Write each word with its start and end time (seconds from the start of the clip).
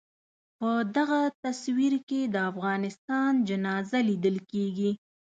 په 0.57 0.69
دغه 0.95 1.19
تصویر 1.43 1.93
کې 2.09 2.21
د 2.33 2.35
افغانستان 2.51 3.31
جنازه 3.49 3.99
لیدل 4.09 4.35
کېږي. 4.51 4.91